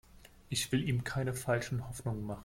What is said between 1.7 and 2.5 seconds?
Hoffnungen machen.